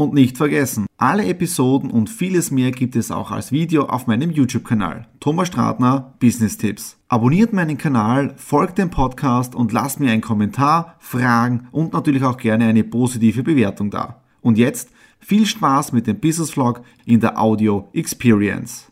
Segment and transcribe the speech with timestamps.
[0.00, 4.30] Und nicht vergessen, alle Episoden und vieles mehr gibt es auch als Video auf meinem
[4.30, 5.06] YouTube-Kanal.
[5.20, 6.96] Thomas Stratner, Business Tipps.
[7.08, 12.38] Abonniert meinen Kanal, folgt dem Podcast und lasst mir einen Kommentar, Fragen und natürlich auch
[12.38, 14.22] gerne eine positive Bewertung da.
[14.40, 18.90] Und jetzt viel Spaß mit dem Business Vlog in der Audio Experience.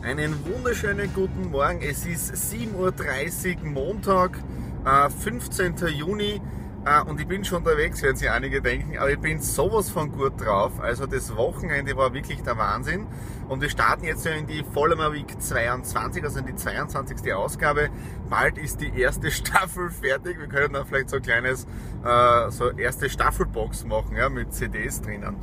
[0.00, 1.82] Einen wunderschönen guten Morgen.
[1.82, 4.42] Es ist 7.30 Uhr Montag,
[4.86, 5.74] äh, 15.
[5.88, 6.40] Juni.
[6.86, 10.12] Ah, und ich bin schon unterwegs, werden sich einige denken, aber ich bin sowas von
[10.12, 10.80] gut drauf.
[10.80, 13.06] Also das Wochenende war wirklich der Wahnsinn.
[13.48, 17.32] Und wir starten jetzt in die Vollmer Week 22, also in die 22.
[17.32, 17.88] Ausgabe.
[18.28, 20.38] Bald ist die erste Staffel fertig.
[20.38, 21.66] Wir können dann vielleicht so ein kleines,
[22.04, 25.36] äh, so erste Staffelbox machen, ja, mit CDs drinnen.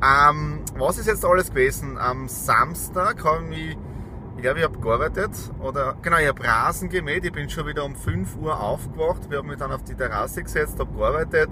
[0.00, 1.98] Ähm, was ist jetzt alles gewesen?
[1.98, 3.74] Am Samstag haben wir
[4.42, 7.24] glaube, ich habe gearbeitet oder genau, ich habe Rasen gemäht.
[7.24, 9.30] Ich bin schon wieder um 5 Uhr aufgewacht.
[9.30, 11.50] Wir haben mich dann auf die Terrasse gesetzt, habe gearbeitet,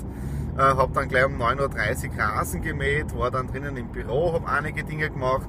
[0.57, 4.49] äh, habe dann gleich um 9.30 Uhr Rasen gemäht, war dann drinnen im Büro, habe
[4.49, 5.49] einige Dinge gemacht.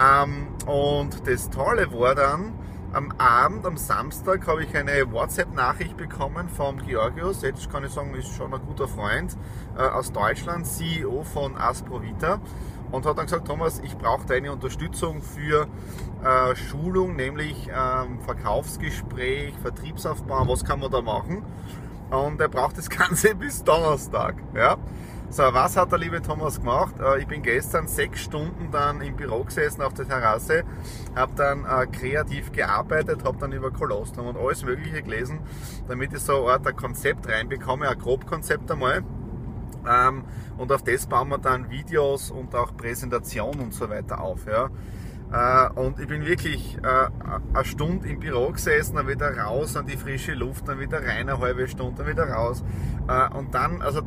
[0.00, 2.52] Ähm, und das Tolle war dann,
[2.92, 7.42] am Abend, am Samstag, habe ich eine WhatsApp-Nachricht bekommen vom Georgios.
[7.42, 9.36] Jetzt kann ich sagen, ist schon ein guter Freund
[9.76, 12.40] äh, aus Deutschland, CEO von Asprovita
[12.92, 15.66] und hat dann gesagt, Thomas, ich brauche deine Unterstützung für
[16.22, 21.42] äh, Schulung, nämlich ähm, Verkaufsgespräch, Vertriebsaufbau, was kann man da machen?
[22.10, 24.36] Und er braucht das Ganze bis Donnerstag.
[24.54, 24.76] Ja?
[25.28, 26.94] So, was hat der liebe Thomas gemacht?
[27.00, 30.62] Äh, ich bin gestern sechs Stunden dann im Büro gesessen auf der Terrasse,
[31.16, 35.40] habe dann äh, kreativ gearbeitet, habe dann über Kolostrum und alles Mögliche gelesen,
[35.88, 39.02] damit ich so eine Art Konzept reinbekomme, ein Grobkonzept einmal
[39.88, 40.24] ähm,
[40.56, 44.46] und auf das bauen wir dann Videos und auch Präsentationen und so weiter auf.
[44.46, 44.70] Ja.
[45.32, 47.08] Äh, und ich bin wirklich äh,
[47.52, 51.28] eine Stunde im Büro gesessen, dann wieder raus an die frische Luft, dann wieder rein
[51.28, 52.62] eine halbe Stunde, dann wieder raus.
[53.08, 54.02] Äh, und dann, also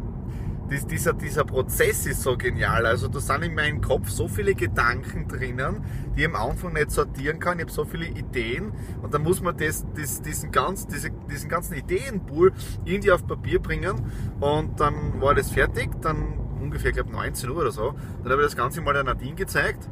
[0.69, 2.85] dies, dieser, dieser Prozess ist so genial.
[2.85, 5.83] Also da sind in meinem Kopf so viele Gedanken drinnen,
[6.15, 7.59] die ich am Anfang nicht sortieren kann.
[7.59, 8.71] Ich habe so viele Ideen
[9.01, 12.53] und dann muss man das, das, diesen, ganz, diese, diesen ganzen Ideenpool
[12.85, 14.05] irgendwie auf Papier bringen
[14.39, 17.95] und dann war das fertig, dann ungefähr, ich glaube 19 Uhr oder so.
[18.23, 19.89] Dann habe ich das Ganze mal der Nadine gezeigt,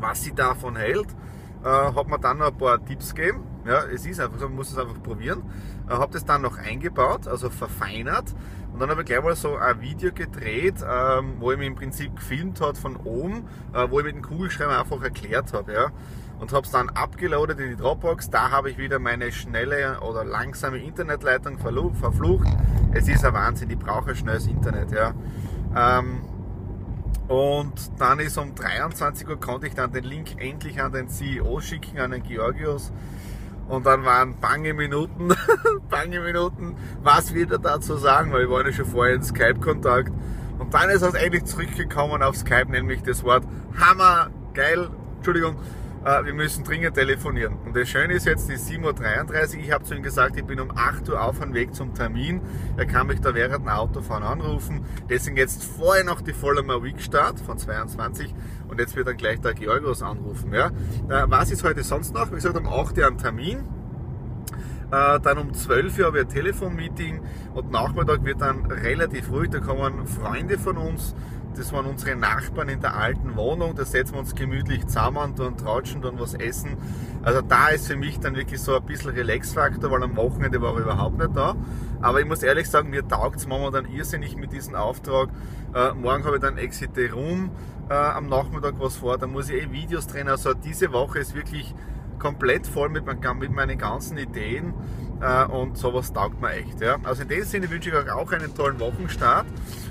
[0.00, 1.08] was sie davon hält.
[1.64, 3.42] Äh, hat mir dann noch ein paar Tipps gegeben.
[3.68, 5.42] Ja, es ist einfach so, man muss es einfach probieren.
[5.88, 8.34] Äh, habe das dann noch eingebaut, also verfeinert
[8.78, 11.74] und dann habe ich gleich mal so ein Video gedreht, ähm, wo ich mich im
[11.74, 15.72] Prinzip gefilmt hat von oben, äh, wo ich mit dem Kugelschreiber einfach erklärt habe.
[15.72, 15.90] Ja?
[16.38, 18.30] Und habe es dann abgeloadet in die Dropbox.
[18.30, 22.46] Da habe ich wieder meine schnelle oder langsame Internetleitung verflucht.
[22.92, 24.92] Es ist ein Wahnsinn, ich brauche schnelles Internet.
[24.92, 25.12] Ja?
[25.74, 26.20] Ähm,
[27.26, 31.60] und dann ist um 23 Uhr konnte ich dann den Link endlich an den CEO
[31.60, 32.92] schicken, an den Georgios.
[33.68, 35.28] Und dann waren bange Minuten,
[35.90, 40.10] bange Minuten, was wird er dazu sagen, weil wir waren ja schon vorher in Skype-Kontakt.
[40.58, 43.44] Und dann ist es endlich zurückgekommen auf Skype, nämlich das Wort
[43.78, 45.56] Hammer, geil, Entschuldigung,
[46.04, 47.56] wir müssen dringend telefonieren.
[47.64, 50.60] Und das Schöne ist jetzt, die 7.33 Uhr, ich habe zu ihm gesagt, ich bin
[50.60, 52.40] um 8 Uhr auf dem Weg zum Termin.
[52.76, 54.84] Er kann mich da während dem Autofahren anrufen.
[55.08, 58.34] Deswegen jetzt vorher noch die Vollmer Week Start von 22
[58.68, 60.52] und jetzt wird dann gleich der Georgos anrufen.
[60.52, 60.68] Ja.
[61.08, 62.30] Äh, was ist heute sonst noch?
[62.30, 63.58] Wie gesagt, um 8 Uhr ein Termin.
[64.90, 67.20] Äh, dann um 12 Uhr habe ich ein Telefonmeeting
[67.54, 69.50] und Nachmittag wird dann relativ ruhig.
[69.50, 71.14] Da kommen Freunde von uns
[71.56, 73.74] das waren unsere Nachbarn in der alten Wohnung.
[73.74, 76.76] Da setzen wir uns gemütlich zusammen, tun tratschen, tun was essen.
[77.22, 80.74] Also da ist für mich dann wirklich so ein bisschen Relax-Faktor, weil am Wochenende war
[80.74, 81.56] er überhaupt nicht da.
[82.00, 85.30] Aber ich muss ehrlich sagen, mir taugt es momentan irrsinnig mit diesem Auftrag.
[85.74, 87.50] Äh, morgen habe ich dann Exit Room
[87.90, 89.18] äh, am Nachmittag was vor.
[89.18, 90.28] Da muss ich eh Videos drehen.
[90.28, 91.74] Also diese Woche ist wirklich
[92.18, 94.74] komplett voll mit, mit meinen ganzen Ideen
[95.20, 96.80] äh, und sowas taugt mir echt.
[96.80, 96.96] Ja.
[97.04, 99.46] Also in dem Sinne wünsche ich euch auch einen tollen Wochenstart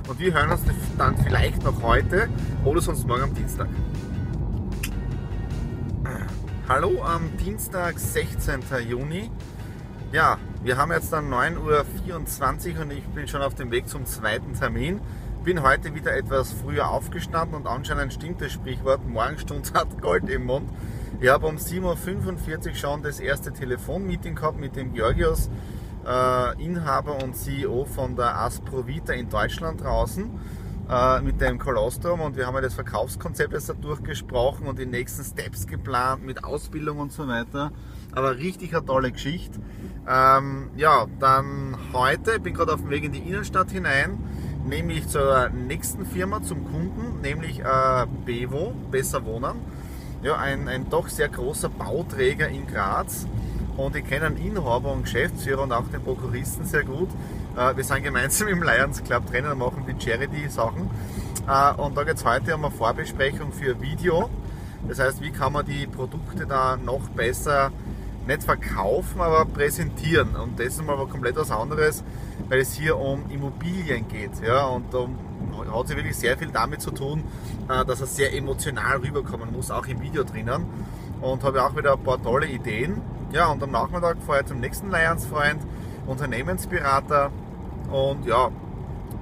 [0.07, 0.61] und wir hören uns
[0.97, 2.29] dann vielleicht noch heute
[2.63, 3.67] oder sonst morgen am Dienstag.
[6.69, 8.59] Hallo am Dienstag, 16.
[8.89, 9.31] Juni.
[10.11, 14.05] Ja, wir haben jetzt dann 9.24 Uhr und ich bin schon auf dem Weg zum
[14.05, 14.99] zweiten Termin.
[15.45, 20.43] Bin heute wieder etwas früher aufgestanden und anscheinend stimmt das Sprichwort, Morgenstund hat Gold im
[20.43, 20.69] Mund.
[21.19, 25.49] Ich habe um 7.45 Uhr schon das erste Telefonmeeting gehabt mit dem Georgios,
[26.05, 30.29] äh, Inhaber und CEO von der Asprovita in Deutschland draußen.
[30.89, 34.85] äh, mit dem Kolostrum und wir haben ja das Verkaufskonzept jetzt da durchgesprochen und die
[34.85, 37.71] nächsten Steps geplant mit Ausbildung und so weiter.
[38.13, 39.59] Aber richtig eine tolle Geschichte.
[40.07, 44.17] Ähm, ja, dann heute, ich bin gerade auf dem Weg in die Innenstadt hinein,
[44.65, 49.57] nämlich zur nächsten Firma, zum Kunden, nämlich äh, Bevo, Besser Wohnen.
[50.23, 53.27] Ja, ein, ein doch sehr großer Bauträger in Graz
[53.77, 57.09] und ich kenne einen Inhaber und Geschäftsführer und auch den Prokuristen sehr gut.
[57.55, 60.89] Äh, wir sind gemeinsam im Lions Club drinnen und machen die Charity-Sachen.
[61.47, 64.29] Äh, und da geht es heute um eine Vorbesprechung für Video.
[64.87, 67.71] Das heißt, wie kann man die Produkte da noch besser
[68.27, 70.35] nicht verkaufen, aber präsentieren.
[70.35, 72.03] Und das ist mal komplett was anderes,
[72.49, 74.31] weil es hier um Immobilien geht.
[74.45, 75.07] Ja, und da
[75.57, 77.23] hat sich wirklich sehr viel damit zu tun,
[77.69, 80.65] äh, dass er sehr emotional rüberkommen muss, auch im Video drinnen.
[81.21, 83.01] Und habe auch wieder ein paar tolle Ideen.
[83.31, 85.61] Ja, und am Nachmittag fahre ich zum nächsten Lions-Freund,
[86.05, 87.31] Unternehmensberater.
[87.91, 88.49] Und ja,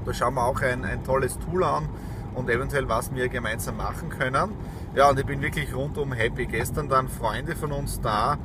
[0.05, 1.89] da schauen wir auch ein, ein tolles Tool an
[2.35, 4.51] und eventuell was wir gemeinsam machen können.
[4.95, 6.45] Ja, und ich bin wirklich rundum happy.
[6.45, 8.37] Gestern dann Freunde von uns da,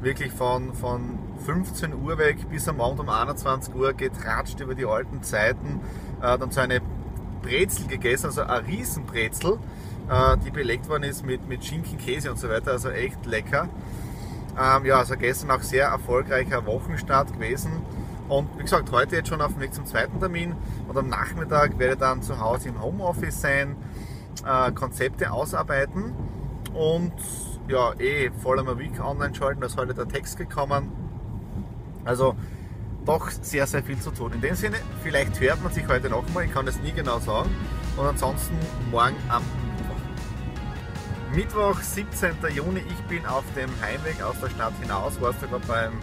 [0.00, 4.86] wirklich von, von 15 Uhr weg bis am Abend um 21 Uhr getratscht über die
[4.86, 5.80] alten Zeiten.
[6.22, 6.80] Äh, dann so eine
[7.48, 9.58] Brezel gegessen, also eine Riesenbrezel,
[10.10, 13.68] äh, die belegt worden ist mit, mit Schinken, Käse und so weiter, also echt lecker.
[14.60, 17.72] Ähm, ja, also gestern auch sehr erfolgreicher Wochenstart gewesen.
[18.28, 20.54] Und wie gesagt, heute jetzt schon auf dem Weg zum zweiten Termin
[20.86, 23.76] und am Nachmittag werde ich dann zu Hause im Homeoffice sein,
[24.46, 26.12] äh, Konzepte ausarbeiten
[26.74, 27.12] und
[27.68, 30.92] ja, eh voll am Week online schalten, da ist heute der Text gekommen.
[32.04, 32.34] Also
[33.08, 34.34] doch sehr, sehr viel zu tun.
[34.34, 37.48] In dem Sinne, vielleicht hört man sich heute nochmal, ich kann das nie genau sagen.
[37.96, 38.54] Und ansonsten
[38.90, 39.42] morgen am
[41.34, 41.34] Mittwoch.
[41.34, 42.36] Mittwoch, 17.
[42.54, 45.94] Juni, ich bin auf dem Heimweg aus der Stadt hinaus, war sogar beim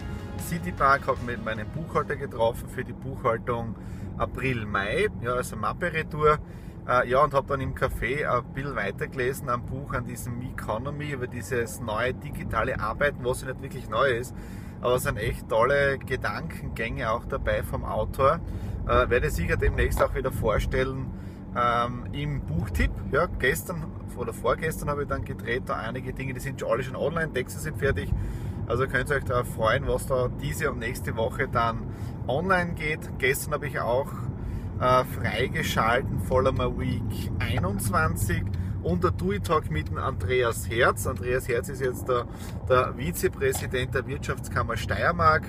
[0.48, 3.76] City Park, habe mit meinem Buchhalter getroffen für die Buchhaltung
[4.18, 6.40] April-Mai, ja, also Mappe-Retour.
[6.88, 11.12] Äh, ja, und habe dann im Café ein bisschen weitergelesen am Buch an diesem Economy
[11.12, 14.34] über dieses neue digitale Arbeiten, was ja nicht wirklich neu ist.
[14.80, 18.40] Aber es sind echt tolle Gedankengänge auch dabei vom Autor.
[18.86, 21.06] Äh, werde sicher demnächst auch wieder vorstellen
[21.56, 22.90] ähm, im Buchtipp.
[23.10, 23.84] Ja, gestern
[24.16, 27.32] oder vorgestern habe ich dann gedreht, da einige Dinge, die sind schon alle schon online,
[27.32, 28.10] Texte sind fertig.
[28.66, 31.82] Also könnt ihr euch darauf freuen, was da diese und nächste Woche dann
[32.26, 33.00] online geht.
[33.18, 34.08] Gestern habe ich auch
[34.80, 38.42] äh, freigeschalten Follower Week 21
[38.86, 41.08] und der TUI Talk mit dem Andreas Herz.
[41.08, 42.24] Andreas Herz ist jetzt der,
[42.68, 45.42] der Vizepräsident der Wirtschaftskammer Steiermark.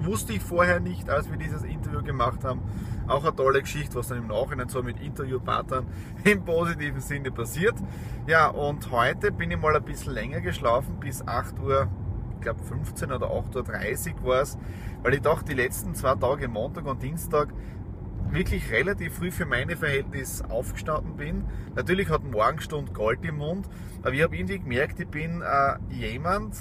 [0.00, 2.60] Wusste ich vorher nicht, als wir dieses Interview gemacht haben.
[3.08, 5.86] Auch eine tolle Geschichte, was dann im Nachhinein so mit Interviewpartnern
[6.24, 7.76] im positiven Sinne passiert.
[8.26, 11.88] Ja, und heute bin ich mal ein bisschen länger geschlafen, bis 8 Uhr,
[12.34, 14.58] ich glaube 15 oder 8.30 Uhr war es,
[15.02, 17.48] weil ich dachte, die letzten zwei Tage, Montag und Dienstag,
[18.30, 21.44] wirklich relativ früh für meine Verhältnisse aufgestanden bin.
[21.74, 23.68] Natürlich hat Morgenstund Gold im Mund,
[24.02, 26.54] aber ich habe irgendwie gemerkt, ich bin äh, jemand,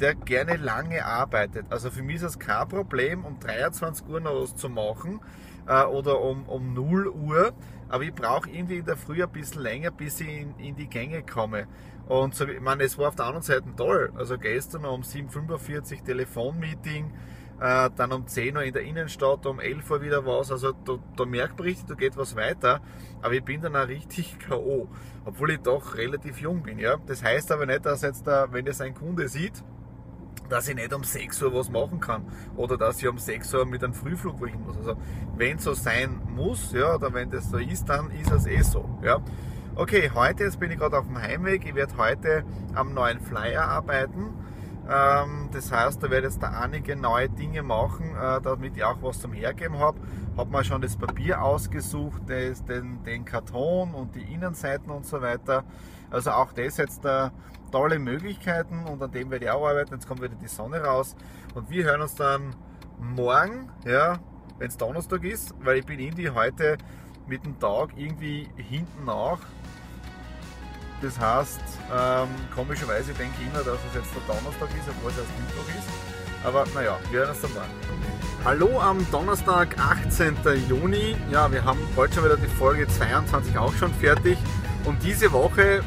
[0.00, 1.66] der gerne lange arbeitet.
[1.70, 5.20] Also für mich ist es kein Problem, um 23 Uhr noch was zu machen
[5.66, 7.52] äh, oder um, um 0 Uhr,
[7.88, 10.88] aber ich brauche irgendwie in der Früh ein bisschen länger, bis ich in, in die
[10.88, 11.66] Gänge komme.
[12.08, 14.12] Und so, ich meine, es war auf der anderen Seite toll.
[14.16, 17.12] Also gestern um 7.45 Uhr Telefonmeeting,
[17.62, 20.50] äh, dann um 10 Uhr in der Innenstadt, um 11 Uhr wieder was.
[20.50, 22.80] Also da, da merkt man richtig, da geht was weiter.
[23.22, 24.88] Aber ich bin dann auch richtig K.O.,
[25.24, 26.80] obwohl ich doch relativ jung bin.
[26.80, 26.96] Ja?
[27.06, 29.62] Das heißt aber nicht, dass jetzt, da, wenn das ein Kunde sieht,
[30.48, 32.26] dass ich nicht um 6 Uhr was machen kann
[32.56, 34.76] oder dass ich um 6 Uhr mit einem Frühflug wohin muss.
[34.78, 34.96] Also
[35.36, 38.62] wenn es so sein muss, ja, oder wenn das so ist, dann ist es eh
[38.62, 38.98] so.
[39.04, 39.22] Ja.
[39.76, 41.64] Okay, heute, jetzt bin ich gerade auf dem Heimweg.
[41.64, 44.34] Ich werde heute am neuen Flyer arbeiten.
[44.88, 48.84] Ähm, das heißt, da werde ich jetzt da einige neue Dinge machen, äh, damit ich
[48.84, 49.98] auch was zum Hergeben habe.
[50.36, 55.20] Habe mal schon das Papier ausgesucht, das, den, den Karton und die Innenseiten und so
[55.20, 55.64] weiter.
[56.10, 57.32] Also auch das jetzt da
[57.70, 59.94] tolle Möglichkeiten und an dem werde ich auch arbeiten.
[59.94, 61.16] Jetzt kommt wieder die Sonne raus
[61.54, 62.54] und wir hören uns dann
[62.98, 64.18] morgen, ja,
[64.58, 66.76] wenn es Donnerstag ist, weil ich bin irgendwie heute
[67.26, 69.38] mit dem Tag irgendwie hinten nach
[71.02, 71.60] das heißt,
[71.92, 75.68] ähm, komischerweise denke ich immer, dass es jetzt der Donnerstag ist, obwohl es erst Mittwoch
[75.68, 75.88] ist.
[76.44, 77.70] Aber naja, wir hören uns dann morgen.
[78.44, 80.36] Hallo am Donnerstag, 18.
[80.68, 81.16] Juni.
[81.30, 84.38] Ja, wir haben bald schon wieder die Folge 22 auch schon fertig.
[84.84, 85.82] Und diese Woche,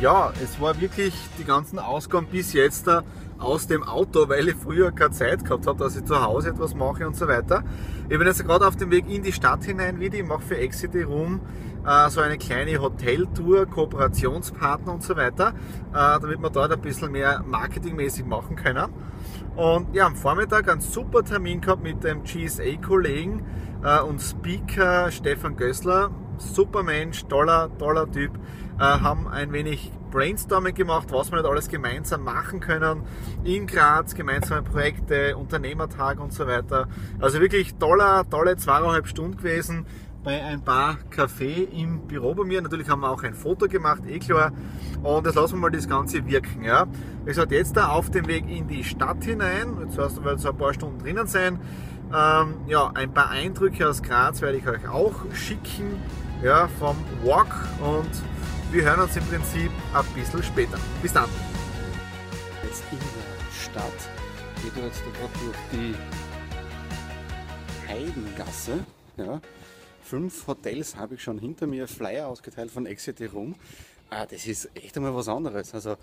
[0.00, 2.88] ja, es war wirklich die ganzen Ausgaben bis jetzt
[3.38, 6.74] aus dem Auto, weil ich früher keine Zeit gehabt habe, dass ich zu Hause etwas
[6.74, 7.64] mache und so weiter.
[8.08, 10.18] Ich bin jetzt gerade auf dem Weg in die Stadt hinein wieder.
[10.18, 11.40] Ich mache für Exity Room
[11.86, 15.54] äh, so eine kleine Hoteltour, Kooperationspartner und so weiter,
[15.92, 18.86] äh, damit wir dort ein bisschen mehr marketingmäßig machen können.
[19.56, 23.44] Und ja, am Vormittag einen super Termin gehabt mit dem GSA-Kollegen
[23.82, 26.10] äh, und Speaker Stefan Gößler.
[26.38, 28.30] super Mensch, toller, toller Typ.
[28.78, 33.02] Äh, haben ein wenig Brainstorming gemacht, was wir nicht alles gemeinsam machen können.
[33.42, 36.86] In Graz, gemeinsame Projekte, Unternehmertag und so weiter.
[37.18, 39.84] Also wirklich toller, tolle zweieinhalb Stunden gewesen
[40.22, 42.62] bei ein paar Kaffee im Büro bei mir.
[42.62, 44.52] Natürlich haben wir auch ein Foto gemacht, eh klar.
[45.02, 46.62] Und jetzt lassen wir mal das Ganze wirken.
[46.62, 46.86] Ja.
[47.24, 49.76] Wie gesagt, jetzt da auf dem Weg in die Stadt hinein.
[49.80, 51.58] Jetzt heißt, wir so ein paar Stunden drinnen sein.
[52.14, 56.00] Ähm, ja, ein paar Eindrücke aus Graz werde ich euch auch schicken
[56.42, 58.10] ja, vom Walk und
[58.70, 60.78] wir hören uns im Prinzip ein bisschen später.
[61.00, 61.28] Bis dann.
[62.62, 64.10] Jetzt in der Stadt
[64.62, 65.94] geht jetzt gerade durch die
[67.88, 68.84] Heidengasse.
[69.16, 69.40] Ja.
[70.02, 73.54] Fünf Hotels habe ich schon hinter mir, Flyer ausgeteilt von Exit Room.
[74.10, 75.74] Ah, das ist echt einmal was anderes.
[75.74, 75.96] Also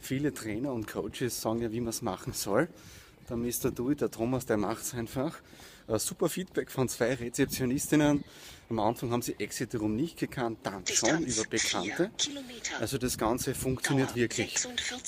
[0.00, 2.68] viele Trainer und Coaches sagen ja, wie man es machen soll.
[3.28, 3.70] Der Mr.
[3.70, 5.36] Dewey, der Thomas, der macht es einfach.
[5.90, 8.22] Uh, super Feedback von zwei Rezeptionistinnen.
[8.68, 12.12] Am Anfang haben sie Exit Room nicht gekannt, dann schon über Bekannte.
[12.78, 14.54] Also das Ganze funktioniert wirklich.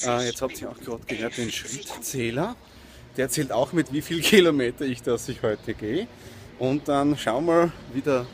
[0.05, 2.57] Uh, jetzt habt ihr auch gerade gehört den Schrittzähler.
[3.17, 6.09] Der zählt auch mit, wie viel Kilometer ich das ich heute gehe.
[6.59, 8.27] Und dann schauen wir, wie der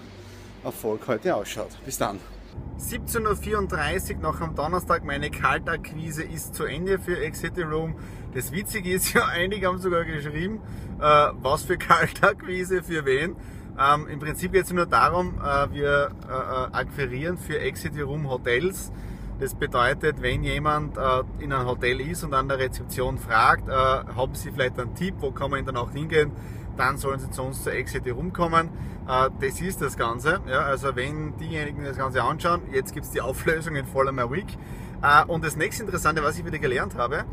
[0.64, 1.72] Erfolg heute ausschaut.
[1.84, 2.18] Bis dann.
[2.78, 5.04] 17.34 Uhr noch am Donnerstag.
[5.04, 7.96] Meine Kaltakquise ist zu Ende für Exit Room.
[8.34, 10.60] Das Witzige ist ja, einige haben sogar geschrieben,
[11.00, 13.34] äh, was für Kaltakquise, für wen.
[13.78, 18.30] Ähm, Im Prinzip geht es nur darum, äh, wir äh, äh, akquirieren für Exit Room
[18.30, 18.92] Hotels.
[19.40, 23.72] Das bedeutet, wenn jemand äh, in einem Hotel ist und an der Rezeption fragt, äh,
[23.72, 26.30] haben Sie vielleicht einen Tipp, wo kann man dann auch hingehen,
[26.78, 28.70] dann sollen Sie zu uns zur Exit Room kommen.
[29.08, 30.40] Äh, das ist das Ganze.
[30.48, 34.30] Ja, also wenn diejenigen das Ganze anschauen, jetzt gibt es die Auflösung in Follow My
[34.30, 34.46] Week.
[35.02, 37.24] Äh, und das nächste Interessante, was ich wieder gelernt habe,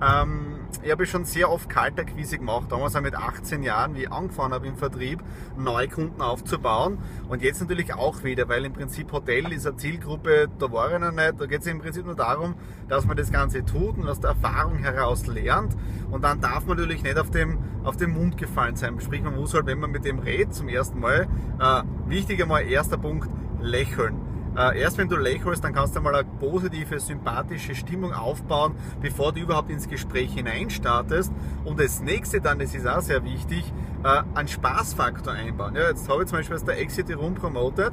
[0.00, 0.51] ähm,
[0.82, 4.54] ich habe schon sehr oft Kaltakquise gemacht, damals auch mit 18 Jahren, wie ich angefangen
[4.54, 5.22] habe im Vertrieb,
[5.56, 6.98] Neukunden aufzubauen.
[7.28, 10.98] Und jetzt natürlich auch wieder, weil im Prinzip Hotel ist eine Zielgruppe, da war ich
[10.98, 11.34] noch nicht.
[11.38, 12.54] Da geht es im Prinzip nur darum,
[12.88, 15.76] dass man das Ganze tut und aus der Erfahrung heraus lernt.
[16.10, 18.98] Und dann darf man natürlich nicht auf dem, auf dem Mund gefallen sein.
[19.00, 21.28] Sprich, man muss halt, wenn man mit dem redet zum ersten Mal,
[21.60, 23.28] äh, wichtig einmal, erster Punkt,
[23.60, 28.74] lächeln äh, erst wenn du lächelst, dann kannst du mal eine positive, sympathische Stimmung aufbauen,
[29.00, 31.32] bevor du überhaupt ins Gespräch hineinstartest.
[31.64, 33.72] Und das nächste dann, das ist auch sehr wichtig,
[34.04, 35.74] äh, einen Spaßfaktor einbauen.
[35.74, 37.92] Ja, jetzt habe ich zum Beispiel aus der Exit Room promotet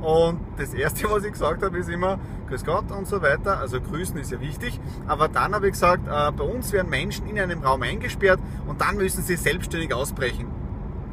[0.00, 3.58] und das erste, was ich gesagt habe, ist immer Grüß Gott und so weiter.
[3.58, 4.78] Also grüßen ist ja wichtig.
[5.06, 8.80] Aber dann habe ich gesagt, äh, bei uns werden Menschen in einem Raum eingesperrt und
[8.80, 10.46] dann müssen sie selbstständig ausbrechen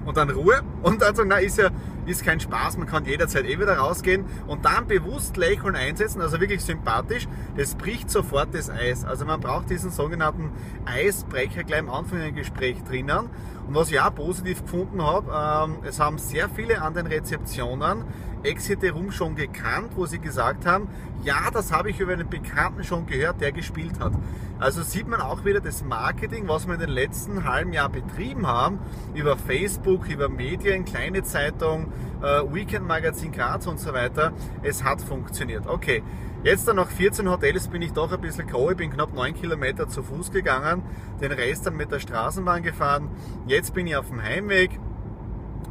[0.06, 1.70] und dann Ruhe und dann sagen, na, ist ja
[2.06, 6.40] ist kein Spaß, man kann jederzeit eh wieder rausgehen und dann bewusst lächeln einsetzen, also
[6.40, 9.06] wirklich sympathisch, das bricht sofort das Eis.
[9.06, 10.52] Also man braucht diesen sogenannten
[10.86, 13.30] Eisbrecher gleich am Anfang im Gespräch drinnen.
[13.68, 18.04] Und was ich auch positiv gefunden habe, ähm, es haben sehr viele an den Rezeptionen
[18.44, 20.90] Exit Room schon gekannt, wo sie gesagt haben,
[21.24, 24.12] ja, das habe ich über einen Bekannten schon gehört, der gespielt hat.
[24.60, 28.46] Also sieht man auch wieder das Marketing, was wir in den letzten halben Jahr betrieben
[28.46, 28.80] haben,
[29.14, 31.92] über Facebook, über Medien, kleine Zeitung,
[32.24, 34.32] Weekend Magazin Graz und so weiter.
[34.62, 35.68] Es hat funktioniert.
[35.68, 36.02] Okay,
[36.44, 38.72] jetzt dann nach 14 Hotels bin ich doch ein bisschen K.O.
[38.72, 40.84] Ich bin knapp 9 Kilometer zu Fuß gegangen,
[41.22, 43.10] den Rest dann mit der Straßenbahn gefahren.
[43.46, 44.80] Jetzt bin ich auf dem Heimweg.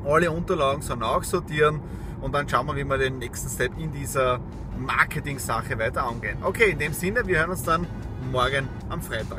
[0.04, 1.80] Alle Unterlagen so nachsortieren
[2.20, 4.40] und dann schauen wir, wie wir den nächsten Step in dieser
[4.78, 6.38] Marketing-Sache weiter angehen.
[6.42, 7.86] Okay, in dem Sinne, wir hören uns dann
[8.30, 9.38] morgen am Freitag.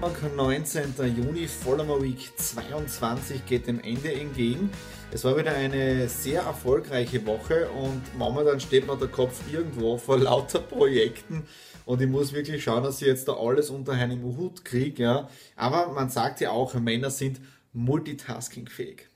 [0.00, 0.94] 19.
[1.14, 4.70] Juni, Follower Week 22 geht dem Ende entgegen.
[5.12, 10.18] Es war wieder eine sehr erfolgreiche Woche und momentan steht mir der Kopf irgendwo vor
[10.18, 11.44] lauter Projekten
[11.84, 15.02] und ich muss wirklich schauen, dass ich jetzt da alles unter einem Hut kriege.
[15.02, 15.28] Ja.
[15.54, 17.38] Aber man sagt ja auch, Männer sind
[17.74, 19.10] multitaskingfähig.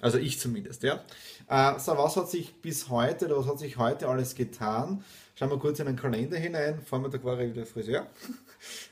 [0.00, 1.02] Also ich zumindest, ja.
[1.48, 5.02] Äh, so, was hat sich bis heute, oder was hat sich heute alles getan?
[5.38, 6.80] Schauen wir kurz in den Kalender hinein.
[6.84, 8.06] Vormittag war ich wieder Friseur.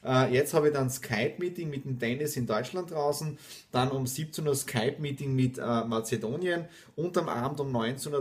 [0.04, 3.36] Äh, jetzt habe ich dann Skype-Meeting mit dem Dennis in Deutschland draußen.
[3.72, 6.66] Dann um 17 Uhr Skype-Meeting mit äh, Mazedonien.
[6.94, 8.12] Und am Abend um 19.30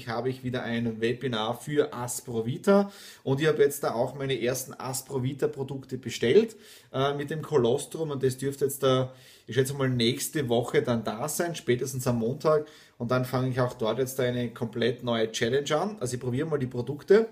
[0.00, 2.90] Uhr habe ich wieder ein Webinar für Asprovita.
[3.22, 6.56] Und ich habe jetzt da auch meine ersten Asprovita-Produkte bestellt
[6.92, 8.10] äh, mit dem Kolostrum.
[8.10, 9.12] Und das dürfte jetzt da,
[9.46, 12.66] ich schätze mal, nächste Woche dann da sein, spätestens am Montag.
[12.98, 15.96] Und dann fange ich auch dort jetzt eine komplett neue Challenge an.
[16.00, 17.28] Also ich probiere mal die Produkte.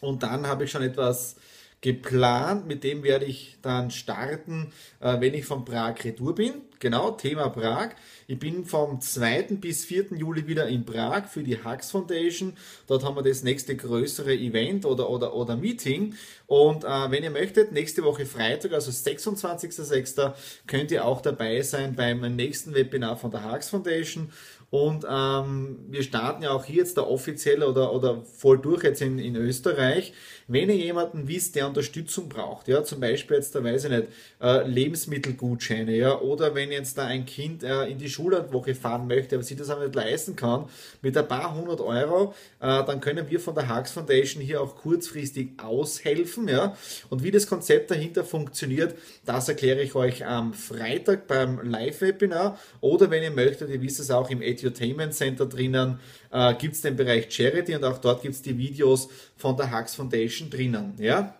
[0.00, 1.36] Und dann habe ich schon etwas
[1.82, 6.62] geplant, mit dem werde ich dann starten, äh, wenn ich von Prag retour bin.
[6.78, 7.90] genau, Thema Prag.
[8.26, 9.58] Ich bin vom 2.
[9.60, 10.14] bis 4.
[10.16, 12.54] Juli wieder in Prag für die Hux Foundation.
[12.86, 16.14] Dort haben wir das nächste größere Event oder, oder, oder Meeting.
[16.46, 20.32] Und äh, wenn ihr möchtet, nächste Woche Freitag, also 26.06.,
[20.66, 24.30] könnt ihr auch dabei sein beim nächsten Webinar von der Hux Foundation.
[24.72, 29.02] Und ähm, wir starten ja auch hier jetzt der offizielle oder, oder voll durch jetzt
[29.02, 30.14] in, in Österreich.
[30.48, 34.04] Wenn ihr jemanden wisst, der Unterstützung braucht, ja, zum Beispiel jetzt, da weiß ich nicht,
[34.40, 39.34] äh, Lebensmittelgutscheine, ja, oder wenn jetzt da ein Kind äh, in die Schullandwoche fahren möchte,
[39.36, 40.64] aber sich das aber nicht leisten kann,
[41.02, 44.76] mit ein paar hundert Euro, äh, dann können wir von der Hux Foundation hier auch
[44.76, 46.74] kurzfristig aushelfen, ja.
[47.10, 48.94] Und wie das Konzept dahinter funktioniert,
[49.26, 52.58] das erkläre ich euch am Freitag beim Live-Webinar.
[52.80, 55.98] Oder wenn ihr möchtet, ihr wisst es auch im Edutainment Center drinnen,
[56.30, 59.72] äh, gibt es den Bereich Charity und auch dort gibt es die Videos von der
[59.72, 60.94] Hux Foundation drinnen.
[60.98, 61.34] Ja?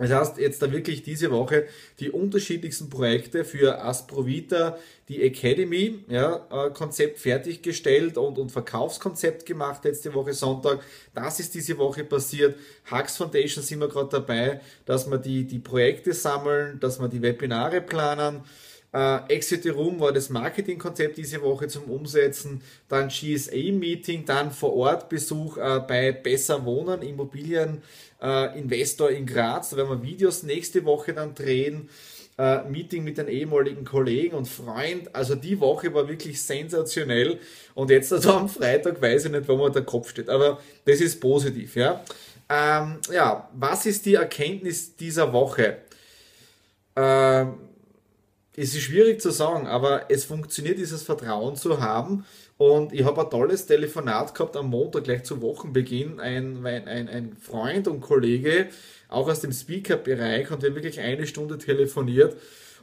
[0.00, 1.66] Das heißt, jetzt da wirklich diese Woche
[1.98, 4.78] die unterschiedlichsten Projekte für Asprovita,
[5.10, 10.82] die Academy, ja, äh, Konzept fertiggestellt und, und Verkaufskonzept gemacht letzte Woche Sonntag.
[11.14, 12.56] Das ist diese Woche passiert.
[12.90, 17.20] Hux Foundation sind wir gerade dabei, dass wir die, die Projekte sammeln, dass wir die
[17.20, 18.40] Webinare planen.
[18.92, 25.08] Äh, Exit Room war das Marketingkonzept diese Woche zum Umsetzen, dann GSA-Meeting, dann vor Ort
[25.08, 29.70] Besuch äh, bei Besser Wohnen, Immobilieninvestor äh, in Graz.
[29.70, 31.88] Da werden wir Videos nächste Woche dann drehen.
[32.36, 35.14] Äh, Meeting mit den ehemaligen Kollegen und Freund.
[35.14, 37.38] Also die Woche war wirklich sensationell.
[37.74, 40.28] Und jetzt also am Freitag weiß ich nicht, wo mir der Kopf steht.
[40.28, 42.02] Aber das ist positiv, ja.
[42.48, 45.78] Ähm, ja, was ist die Erkenntnis dieser Woche?
[46.96, 47.54] Ähm,
[48.56, 52.24] es ist schwierig zu sagen, aber es funktioniert, dieses Vertrauen zu haben.
[52.58, 56.20] Und ich habe ein tolles Telefonat gehabt am Montag, gleich zu Wochenbeginn.
[56.20, 58.68] Ein, ein, ein Freund und Kollege,
[59.08, 62.36] auch aus dem Speaker-Bereich, und wir haben wirklich eine Stunde telefoniert.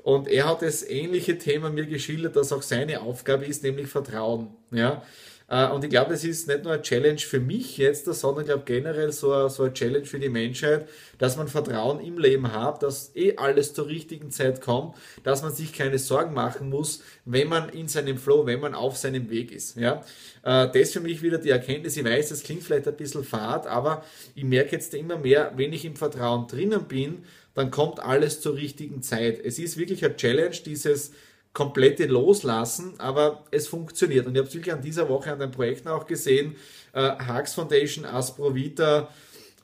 [0.04, 4.48] Und er hat das ähnliche Thema mir geschildert, dass auch seine Aufgabe ist, nämlich Vertrauen.
[4.72, 5.04] Ja?
[5.50, 8.48] Äh, und ich glaube, das ist nicht nur eine Challenge für mich jetzt, sondern ich
[8.48, 10.88] glaube generell so eine, so eine Challenge für die Menschheit,
[11.18, 15.54] dass man Vertrauen im Leben hat, dass eh alles zur richtigen Zeit kommt, dass man
[15.54, 19.52] sich keine Sorgen machen muss, wenn man in seinem Flow, wenn man auf seinem Weg
[19.52, 19.78] ist.
[19.78, 20.04] Ja?
[20.44, 21.96] Äh, das für mich wieder die Erkenntnis.
[21.96, 24.04] Ich weiß, das klingt vielleicht ein bisschen fad, aber
[24.36, 28.56] ich merke jetzt immer mehr, wenn ich im Vertrauen drinnen bin, dann kommt alles zur
[28.56, 29.40] richtigen Zeit.
[29.44, 31.12] Es ist wirklich eine Challenge, dieses
[31.58, 34.28] komplette Loslassen, aber es funktioniert.
[34.28, 36.56] Und ich habe es wirklich an dieser Woche an den Projekten auch gesehen.
[36.94, 39.10] Äh, Hux Foundation, Asprovita,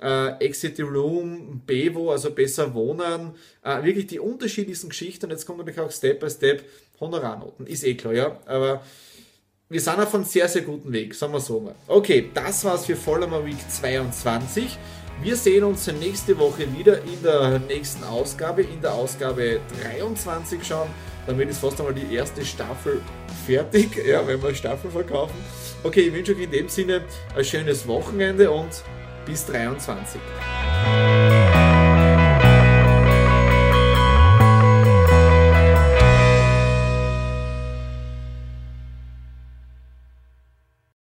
[0.01, 5.27] äh, Exit the Room, Bevo, also besser wohnen, äh, wirklich die unterschiedlichsten Geschichten.
[5.27, 6.63] Und jetzt kommt natürlich auch Step by Step
[6.99, 7.67] Honorarnoten.
[7.67, 8.39] Ist eh klar, ja.
[8.47, 8.81] Aber
[9.69, 11.75] wir sind auf einem sehr, sehr guten Weg, sagen wir so mal.
[11.87, 14.79] Okay, das war's für Vollmer Week 22.
[15.23, 20.89] Wir sehen uns nächste Woche wieder in der nächsten Ausgabe, in der Ausgabe 23 schon.
[21.25, 22.99] Damit ist fast einmal die erste Staffel
[23.45, 25.37] fertig, ja, wenn wir Staffel verkaufen.
[25.81, 27.03] Okay, ich wünsche euch in dem Sinne
[27.37, 28.83] ein schönes Wochenende und
[29.25, 30.19] bis 23.